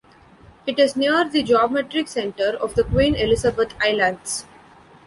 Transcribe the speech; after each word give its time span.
It 0.65 0.79
is 0.79 0.95
near 0.95 1.29
the 1.29 1.43
geometric 1.43 2.07
centre 2.07 2.57
of 2.59 2.73
the 2.73 2.83
Queen 2.83 3.13
Elizabeth 3.13 3.75
Islands. 3.79 4.45